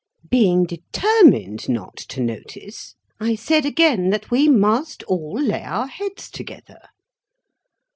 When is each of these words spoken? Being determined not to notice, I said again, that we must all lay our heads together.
Being 0.27 0.63
determined 0.63 1.69
not 1.69 1.95
to 1.95 2.21
notice, 2.21 2.95
I 3.19 3.35
said 3.35 3.67
again, 3.67 4.09
that 4.09 4.31
we 4.31 4.49
must 4.49 5.03
all 5.03 5.39
lay 5.39 5.61
our 5.61 5.85
heads 5.85 6.31
together. 6.31 6.79